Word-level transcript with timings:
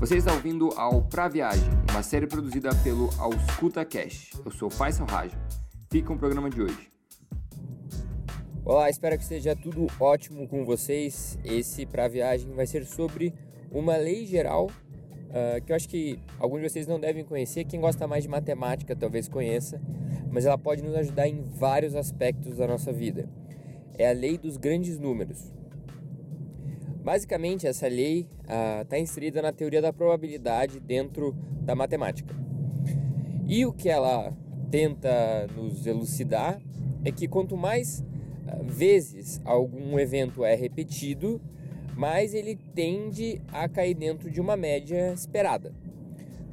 Você 0.00 0.16
está 0.16 0.32
ouvindo 0.32 0.70
ao 0.76 1.02
Pra 1.02 1.28
Viagem, 1.28 1.70
uma 1.88 2.02
série 2.02 2.26
produzida 2.26 2.70
pelo 2.82 3.08
Auscuta 3.16 3.84
Cash. 3.84 4.32
Eu 4.44 4.50
sou 4.50 4.68
Faisal 4.68 5.06
Raja. 5.06 5.38
Fica 5.90 6.08
com 6.08 6.14
o 6.14 6.18
programa 6.18 6.50
de 6.50 6.60
hoje. 6.60 6.92
Olá, 8.64 8.90
espero 8.90 9.16
que 9.16 9.22
esteja 9.22 9.54
tudo 9.54 9.86
ótimo 10.00 10.48
com 10.48 10.64
vocês. 10.64 11.38
Esse 11.44 11.86
Pra 11.86 12.08
Viagem 12.08 12.52
vai 12.52 12.66
ser 12.66 12.84
sobre 12.84 13.32
uma 13.70 13.96
lei 13.96 14.26
geral 14.26 14.66
uh, 14.66 15.64
que 15.64 15.70
eu 15.70 15.76
acho 15.76 15.88
que 15.88 16.18
alguns 16.40 16.60
de 16.60 16.68
vocês 16.68 16.86
não 16.88 16.98
devem 16.98 17.24
conhecer. 17.24 17.64
Quem 17.64 17.80
gosta 17.80 18.06
mais 18.06 18.24
de 18.24 18.28
matemática 18.28 18.96
talvez 18.96 19.28
conheça, 19.28 19.80
mas 20.30 20.44
ela 20.44 20.58
pode 20.58 20.82
nos 20.82 20.96
ajudar 20.96 21.28
em 21.28 21.40
vários 21.40 21.94
aspectos 21.94 22.56
da 22.56 22.66
nossa 22.66 22.92
vida. 22.92 23.28
É 23.96 24.10
a 24.10 24.12
lei 24.12 24.36
dos 24.36 24.56
grandes 24.56 24.98
números. 24.98 25.52
Basicamente, 27.04 27.66
essa 27.66 27.86
lei 27.86 28.26
está 28.40 28.96
ah, 28.96 28.98
inserida 28.98 29.42
na 29.42 29.52
teoria 29.52 29.82
da 29.82 29.92
probabilidade 29.92 30.80
dentro 30.80 31.36
da 31.60 31.74
matemática. 31.74 32.34
E 33.46 33.66
o 33.66 33.74
que 33.74 33.90
ela 33.90 34.34
tenta 34.70 35.46
nos 35.54 35.86
elucidar 35.86 36.58
é 37.04 37.12
que 37.12 37.28
quanto 37.28 37.58
mais 37.58 38.02
ah, 38.48 38.56
vezes 38.62 39.38
algum 39.44 39.98
evento 39.98 40.46
é 40.46 40.54
repetido, 40.54 41.42
mais 41.94 42.32
ele 42.32 42.56
tende 42.74 43.38
a 43.48 43.68
cair 43.68 43.94
dentro 43.94 44.30
de 44.30 44.40
uma 44.40 44.56
média 44.56 45.12
esperada. 45.12 45.74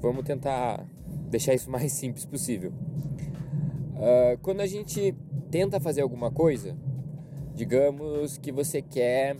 Vamos 0.00 0.24
tentar 0.24 0.84
deixar 1.30 1.54
isso 1.54 1.70
mais 1.70 1.92
simples 1.92 2.26
possível. 2.26 2.72
Uh, 3.94 4.36
quando 4.42 4.62
a 4.62 4.66
gente 4.66 5.14
tenta 5.48 5.78
fazer 5.78 6.00
alguma 6.00 6.30
coisa, 6.32 6.76
digamos 7.54 8.36
que 8.36 8.50
você 8.50 8.82
quer 8.82 9.36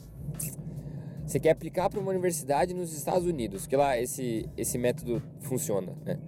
você 1.31 1.39
quer 1.39 1.51
aplicar 1.51 1.89
para 1.89 2.01
uma 2.01 2.11
universidade 2.11 2.75
nos 2.75 2.93
Estados 2.93 3.25
Unidos, 3.25 3.65
que 3.65 3.77
lá 3.77 3.97
esse, 3.97 4.49
esse 4.57 4.77
método 4.77 5.23
funciona, 5.41 5.97
né? 6.05 6.19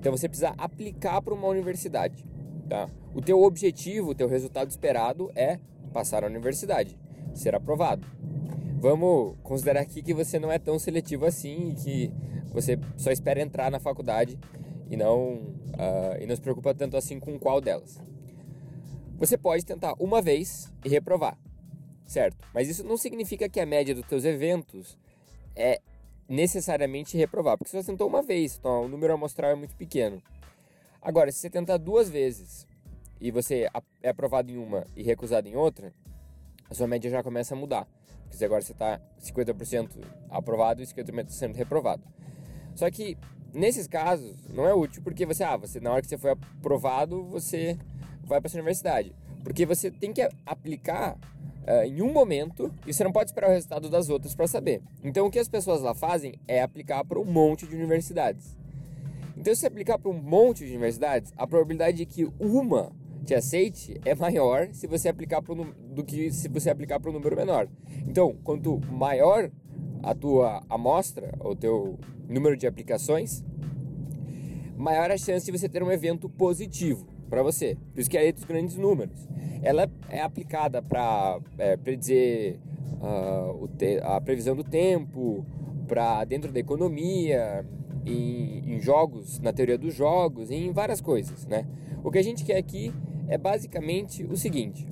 Então 0.00 0.10
você 0.10 0.28
precisa 0.28 0.52
aplicar 0.58 1.22
para 1.22 1.32
uma 1.32 1.46
universidade, 1.46 2.26
tá? 2.68 2.88
O 3.14 3.22
teu 3.22 3.40
objetivo, 3.40 4.10
o 4.10 4.14
teu 4.16 4.26
resultado 4.26 4.68
esperado 4.68 5.30
é 5.36 5.60
passar 5.92 6.22
na 6.22 6.26
universidade, 6.26 6.98
ser 7.32 7.54
aprovado. 7.54 8.04
Vamos 8.80 9.36
considerar 9.44 9.80
aqui 9.80 10.02
que 10.02 10.12
você 10.12 10.40
não 10.40 10.50
é 10.50 10.58
tão 10.58 10.76
seletivo 10.76 11.24
assim 11.24 11.70
e 11.70 11.74
que 11.74 12.12
você 12.52 12.76
só 12.96 13.12
espera 13.12 13.40
entrar 13.40 13.70
na 13.70 13.78
faculdade 13.78 14.36
e 14.90 14.96
não, 14.96 15.34
uh, 15.34 16.20
e 16.20 16.26
não 16.26 16.34
se 16.34 16.42
preocupa 16.42 16.74
tanto 16.74 16.96
assim 16.96 17.20
com 17.20 17.38
qual 17.38 17.60
delas. 17.60 18.00
Você 19.18 19.38
pode 19.38 19.64
tentar 19.64 19.94
uma 20.00 20.20
vez 20.20 20.72
e 20.84 20.88
reprovar 20.88 21.38
certo? 22.08 22.36
Mas 22.52 22.68
isso 22.68 22.82
não 22.82 22.96
significa 22.96 23.48
que 23.48 23.60
a 23.60 23.66
média 23.66 23.94
dos 23.94 24.06
teus 24.06 24.24
eventos 24.24 24.98
é 25.54 25.80
necessariamente 26.28 27.16
reprovar, 27.16 27.56
porque 27.56 27.70
você 27.70 27.84
tentou 27.84 28.08
uma 28.08 28.22
vez, 28.22 28.56
então 28.58 28.84
o 28.84 28.88
número 28.88 29.12
amostral 29.12 29.50
é 29.50 29.54
muito 29.54 29.76
pequeno. 29.76 30.20
Agora, 31.00 31.30
se 31.30 31.38
você 31.38 31.50
tentar 31.50 31.76
duas 31.76 32.08
vezes 32.08 32.66
e 33.20 33.30
você 33.30 33.68
é 34.02 34.08
aprovado 34.08 34.50
em 34.50 34.56
uma 34.56 34.86
e 34.96 35.02
recusado 35.02 35.48
em 35.48 35.54
outra, 35.54 35.92
a 36.68 36.74
sua 36.74 36.86
média 36.86 37.10
já 37.10 37.22
começa 37.22 37.54
a 37.54 37.56
mudar. 37.56 37.86
Porque 38.28 38.44
agora 38.44 38.60
você 38.60 38.72
está 38.72 39.00
50% 39.20 40.04
aprovado 40.28 40.82
e 40.82 40.86
50% 40.86 41.54
reprovado. 41.54 42.02
Só 42.74 42.90
que 42.90 43.16
nesses 43.54 43.86
casos 43.86 44.36
não 44.48 44.66
é 44.66 44.74
útil 44.74 45.02
porque 45.02 45.24
você, 45.24 45.42
ah, 45.44 45.56
você 45.56 45.80
na 45.80 45.92
hora 45.92 46.02
que 46.02 46.08
você 46.08 46.18
foi 46.18 46.32
aprovado, 46.32 47.24
você 47.24 47.78
vai 48.22 48.40
para 48.40 48.50
a 48.50 48.54
universidade. 48.54 49.14
Porque 49.42 49.64
você 49.64 49.90
tem 49.90 50.12
que 50.12 50.28
aplicar 50.44 51.16
uh, 51.68 51.84
em 51.84 52.02
um 52.02 52.12
momento 52.12 52.72
e 52.86 52.92
você 52.92 53.04
não 53.04 53.12
pode 53.12 53.30
esperar 53.30 53.50
o 53.50 53.52
resultado 53.52 53.88
das 53.88 54.08
outras 54.08 54.34
para 54.34 54.46
saber. 54.46 54.82
Então 55.02 55.26
o 55.26 55.30
que 55.30 55.38
as 55.38 55.48
pessoas 55.48 55.80
lá 55.82 55.94
fazem 55.94 56.34
é 56.46 56.62
aplicar 56.62 57.04
para 57.04 57.18
um 57.18 57.24
monte 57.24 57.66
de 57.66 57.74
universidades. 57.74 58.56
Então 59.36 59.54
se 59.54 59.66
aplicar 59.66 59.98
para 59.98 60.10
um 60.10 60.20
monte 60.20 60.64
de 60.64 60.70
universidades, 60.70 61.32
a 61.36 61.46
probabilidade 61.46 61.98
de 61.98 62.06
que 62.06 62.28
uma 62.40 62.92
te 63.24 63.34
aceite 63.34 64.00
é 64.06 64.14
maior 64.14 64.68
se 64.72 64.86
você 64.86 65.08
aplicar 65.08 65.42
pro, 65.42 65.54
do 65.54 66.02
que 66.02 66.32
se 66.32 66.48
você 66.48 66.70
aplicar 66.70 66.98
para 66.98 67.10
um 67.10 67.14
número 67.14 67.36
menor. 67.36 67.68
Então, 68.06 68.34
quanto 68.42 68.80
maior 68.90 69.50
a 70.02 70.14
tua 70.14 70.62
amostra, 70.68 71.34
o 71.40 71.54
teu 71.54 71.98
número 72.26 72.56
de 72.56 72.66
aplicações, 72.66 73.44
maior 74.78 75.10
a 75.10 75.18
chance 75.18 75.44
de 75.44 75.52
você 75.52 75.68
ter 75.68 75.82
um 75.82 75.92
evento 75.92 76.28
positivo 76.28 77.06
para 77.28 77.42
você. 77.42 77.76
Por 77.92 78.00
isso 78.00 78.10
que 78.10 78.16
é 78.16 78.32
dos 78.32 78.44
grandes 78.44 78.76
números. 78.76 79.28
Ela 79.62 79.90
é 80.08 80.20
aplicada 80.20 80.80
para 80.80 81.38
é, 81.58 81.76
predizer 81.76 82.58
uh, 83.00 83.68
a 84.02 84.20
previsão 84.20 84.54
do 84.54 84.64
tempo, 84.64 85.44
para 85.86 86.24
dentro 86.24 86.52
da 86.52 86.60
economia, 86.60 87.64
em, 88.04 88.74
em, 88.74 88.80
jogos, 88.80 89.40
na 89.40 89.52
teoria 89.52 89.78
dos 89.78 89.94
jogos, 89.94 90.50
em 90.50 90.70
várias 90.72 91.00
coisas, 91.00 91.46
né? 91.46 91.66
O 92.04 92.10
que 92.10 92.18
a 92.18 92.22
gente 92.22 92.44
quer 92.44 92.56
aqui 92.56 92.92
é 93.26 93.36
basicamente 93.36 94.24
o 94.24 94.36
seguinte: 94.36 94.86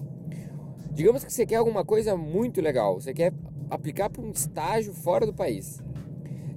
digamos 0.93 1.25
que 1.25 1.33
você 1.33 1.47
quer 1.47 1.57
alguma 1.57 1.85
coisa 1.85 2.17
muito 2.17 2.61
legal, 2.61 3.01
você 3.01 3.13
quer 3.13 3.33
aplicar 3.71 4.11
para 4.11 4.23
um 4.23 4.31
estágio 4.31 4.93
fora 4.93 5.27
do 5.27 5.33
país. 5.33 5.83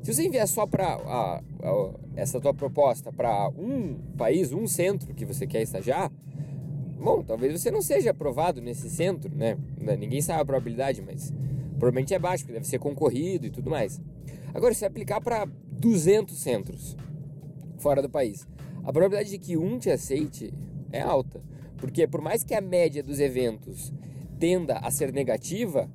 Se 0.01 0.13
você 0.13 0.25
enviar 0.25 0.47
só 0.47 0.65
para 0.65 1.41
essa 2.15 2.39
tua 2.39 2.53
proposta 2.53 3.11
para 3.11 3.49
um 3.49 3.95
país, 4.17 4.51
um 4.53 4.65
centro 4.65 5.13
que 5.13 5.25
você 5.25 5.45
quer 5.45 5.61
estagiar, 5.61 6.11
bom, 6.97 7.21
talvez 7.21 7.59
você 7.59 7.69
não 7.69 7.81
seja 7.81 8.11
aprovado 8.11 8.61
nesse 8.61 8.89
centro, 8.89 9.33
né? 9.35 9.57
Ninguém 9.97 10.21
sabe 10.21 10.41
a 10.41 10.45
probabilidade, 10.45 11.01
mas 11.01 11.33
provavelmente 11.77 12.13
é 12.13 12.19
baixo, 12.19 12.43
porque 12.43 12.53
deve 12.53 12.67
ser 12.67 12.79
concorrido 12.79 13.45
e 13.45 13.49
tudo 13.49 13.69
mais. 13.69 14.01
Agora, 14.53 14.73
se 14.73 14.85
aplicar 14.85 15.21
para 15.21 15.47
200 15.71 16.35
centros 16.37 16.97
fora 17.77 18.01
do 18.01 18.09
país, 18.09 18.47
a 18.83 18.91
probabilidade 18.91 19.29
de 19.29 19.37
que 19.37 19.57
um 19.57 19.77
te 19.77 19.91
aceite 19.91 20.53
é 20.91 21.01
alta, 21.01 21.41
porque 21.77 22.07
por 22.07 22.21
mais 22.21 22.43
que 22.43 22.53
a 22.53 22.61
média 22.61 23.03
dos 23.03 23.19
eventos 23.19 23.93
tenda 24.39 24.77
a 24.77 24.89
ser 24.89 25.13
negativa, 25.13 25.89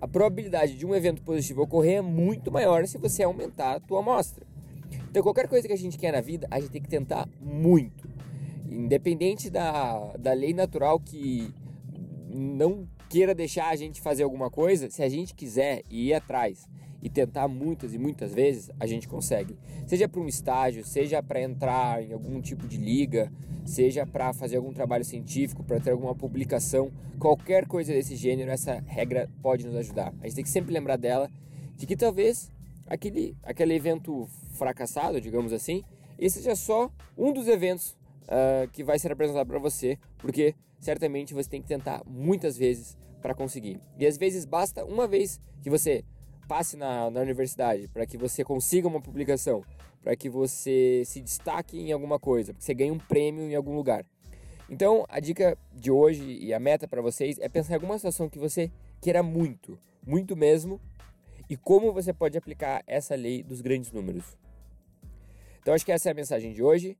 a 0.00 0.08
probabilidade 0.08 0.76
de 0.76 0.86
um 0.86 0.94
evento 0.94 1.22
positivo 1.22 1.62
ocorrer 1.62 1.98
é 1.98 2.02
muito 2.02 2.50
maior 2.50 2.86
se 2.86 2.98
você 2.98 3.22
aumentar 3.22 3.76
a 3.76 3.80
tua 3.80 4.00
amostra. 4.00 4.46
Então, 5.10 5.22
qualquer 5.22 5.48
coisa 5.48 5.66
que 5.66 5.74
a 5.74 5.78
gente 5.78 5.98
quer 5.98 6.12
na 6.12 6.20
vida, 6.20 6.46
a 6.50 6.60
gente 6.60 6.70
tem 6.70 6.82
que 6.82 6.88
tentar 6.88 7.28
muito. 7.40 8.08
Independente 8.68 9.50
da, 9.50 10.12
da 10.16 10.32
lei 10.32 10.54
natural 10.54 11.00
que 11.00 11.52
não 12.32 12.88
queira 13.08 13.34
deixar 13.34 13.68
a 13.68 13.76
gente 13.76 14.00
fazer 14.00 14.22
alguma 14.22 14.48
coisa, 14.48 14.88
se 14.88 15.02
a 15.02 15.08
gente 15.08 15.34
quiser 15.34 15.82
ir 15.90 16.14
atrás 16.14 16.68
e 17.02 17.08
tentar 17.08 17.48
muitas 17.48 17.94
e 17.94 17.98
muitas 17.98 18.34
vezes, 18.34 18.70
a 18.78 18.86
gente 18.86 19.08
consegue. 19.08 19.56
Seja 19.86 20.08
para 20.08 20.20
um 20.20 20.28
estágio, 20.28 20.84
seja 20.84 21.22
para 21.22 21.40
entrar 21.40 22.02
em 22.02 22.12
algum 22.12 22.40
tipo 22.40 22.66
de 22.66 22.76
liga, 22.76 23.32
seja 23.64 24.06
para 24.06 24.32
fazer 24.32 24.56
algum 24.56 24.72
trabalho 24.72 25.04
científico, 25.04 25.62
para 25.64 25.80
ter 25.80 25.90
alguma 25.90 26.14
publicação, 26.14 26.90
qualquer 27.18 27.66
coisa 27.66 27.92
desse 27.92 28.16
gênero, 28.16 28.50
essa 28.50 28.82
regra 28.86 29.28
pode 29.42 29.66
nos 29.66 29.76
ajudar. 29.76 30.12
A 30.20 30.26
gente 30.26 30.36
tem 30.36 30.44
que 30.44 30.50
sempre 30.50 30.72
lembrar 30.72 30.96
dela, 30.96 31.30
de 31.76 31.86
que 31.86 31.96
talvez 31.96 32.50
aquele, 32.86 33.36
aquele 33.42 33.74
evento 33.74 34.28
fracassado, 34.52 35.20
digamos 35.20 35.52
assim, 35.52 35.82
esse 36.18 36.42
seja 36.42 36.54
só 36.54 36.90
um 37.16 37.32
dos 37.32 37.48
eventos 37.48 37.96
uh, 38.24 38.68
que 38.72 38.84
vai 38.84 38.98
ser 38.98 39.10
apresentado 39.12 39.46
para 39.46 39.58
você, 39.58 39.98
porque 40.18 40.54
certamente 40.78 41.32
você 41.32 41.48
tem 41.48 41.62
que 41.62 41.68
tentar 41.68 42.02
muitas 42.06 42.56
vezes 42.58 42.98
para 43.22 43.34
conseguir. 43.34 43.80
E 43.98 44.06
às 44.06 44.18
vezes 44.18 44.44
basta 44.44 44.84
uma 44.84 45.06
vez 45.06 45.40
que 45.62 45.70
você 45.70 46.04
passe 46.50 46.76
na, 46.76 47.08
na 47.12 47.20
universidade, 47.20 47.86
para 47.86 48.04
que 48.04 48.18
você 48.18 48.42
consiga 48.42 48.88
uma 48.88 49.00
publicação, 49.00 49.64
para 50.02 50.16
que 50.16 50.28
você 50.28 51.04
se 51.06 51.20
destaque 51.20 51.78
em 51.78 51.92
alguma 51.92 52.18
coisa, 52.18 52.52
para 52.52 52.58
que 52.58 52.64
você 52.64 52.74
ganhe 52.74 52.90
um 52.90 52.98
prêmio 52.98 53.44
em 53.44 53.54
algum 53.54 53.72
lugar. 53.76 54.04
Então, 54.68 55.06
a 55.08 55.20
dica 55.20 55.56
de 55.72 55.92
hoje 55.92 56.24
e 56.24 56.52
a 56.52 56.58
meta 56.58 56.88
para 56.88 57.00
vocês 57.00 57.38
é 57.38 57.48
pensar 57.48 57.74
em 57.74 57.76
alguma 57.76 57.96
situação 57.96 58.28
que 58.28 58.36
você 58.36 58.68
queira 59.00 59.22
muito, 59.22 59.78
muito 60.04 60.34
mesmo, 60.34 60.80
e 61.48 61.56
como 61.56 61.92
você 61.92 62.12
pode 62.12 62.36
aplicar 62.36 62.82
essa 62.84 63.14
lei 63.14 63.44
dos 63.44 63.60
grandes 63.60 63.92
números. 63.92 64.36
Então, 65.62 65.72
acho 65.72 65.86
que 65.86 65.92
essa 65.92 66.08
é 66.08 66.10
a 66.10 66.14
mensagem 66.14 66.52
de 66.52 66.64
hoje. 66.64 66.98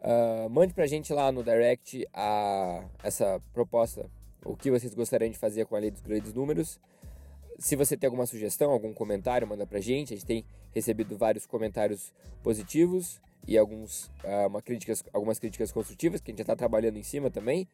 Uh, 0.00 0.50
mande 0.50 0.74
a 0.76 0.86
gente 0.88 1.12
lá 1.12 1.30
no 1.30 1.44
direct 1.44 2.04
a, 2.12 2.82
essa 3.04 3.40
proposta, 3.52 4.10
o 4.44 4.56
que 4.56 4.68
vocês 4.68 4.92
gostariam 4.94 5.30
de 5.30 5.38
fazer 5.38 5.64
com 5.66 5.76
a 5.76 5.78
lei 5.78 5.92
dos 5.92 6.00
grandes 6.00 6.34
números. 6.34 6.80
Se 7.60 7.76
você 7.76 7.94
tem 7.94 8.08
alguma 8.08 8.24
sugestão, 8.24 8.70
algum 8.70 8.94
comentário, 8.94 9.46
manda 9.46 9.66
pra 9.66 9.80
gente. 9.80 10.14
A 10.14 10.16
gente 10.16 10.26
tem 10.26 10.44
recebido 10.74 11.14
vários 11.16 11.44
comentários 11.44 12.10
positivos 12.42 13.20
e 13.46 13.58
alguns, 13.58 14.06
uh, 14.24 14.46
uma 14.48 14.62
críticas, 14.62 15.04
algumas 15.12 15.38
críticas 15.38 15.70
construtivas 15.70 16.22
que 16.22 16.30
a 16.30 16.32
gente 16.32 16.38
já 16.38 16.44
está 16.44 16.56
trabalhando 16.56 16.96
em 16.96 17.02
cima 17.02 17.30
também. 17.30 17.68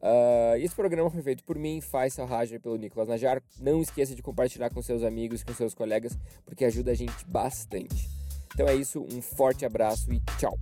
Uh, 0.00 0.56
esse 0.58 0.74
programa 0.74 1.10
foi 1.10 1.22
feito 1.22 1.44
por 1.44 1.58
mim, 1.58 1.80
Faisal 1.82 2.26
Raja 2.26 2.58
pelo 2.58 2.76
Nicolas 2.76 3.08
Najar. 3.08 3.42
Não 3.60 3.82
esqueça 3.82 4.14
de 4.14 4.22
compartilhar 4.22 4.70
com 4.70 4.80
seus 4.80 5.02
amigos, 5.02 5.44
com 5.44 5.52
seus 5.52 5.74
colegas, 5.74 6.16
porque 6.46 6.64
ajuda 6.64 6.92
a 6.92 6.94
gente 6.94 7.26
bastante. 7.26 8.08
Então 8.54 8.66
é 8.66 8.74
isso, 8.74 9.04
um 9.12 9.20
forte 9.20 9.66
abraço 9.66 10.10
e 10.10 10.20
tchau! 10.38 10.58